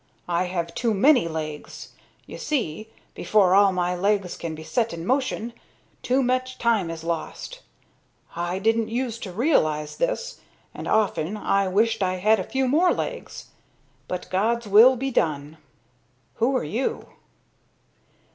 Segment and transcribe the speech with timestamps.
[0.27, 1.89] I have too many legs.
[2.25, 5.53] You see, before all my legs can be set in motion,
[6.01, 7.61] too much time is lost.
[8.35, 10.41] I didn't use to realize this,
[10.73, 11.35] and often
[11.71, 13.49] wished I had a few more legs.
[14.07, 15.59] But God's will be done.
[16.37, 17.05] Who are you?"